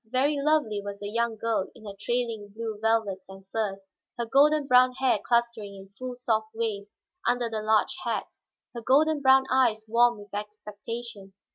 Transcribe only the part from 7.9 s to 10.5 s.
hat, her golden brown eyes warm with